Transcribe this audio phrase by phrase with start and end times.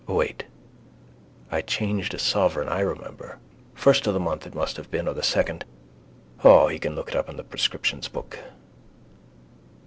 [0.07, 0.45] Wait.
[1.51, 3.37] I changed a sovereign I remember.
[3.75, 5.63] First of the month it must have been or the second.
[6.43, 8.39] O, he can look it up in the prescriptions book.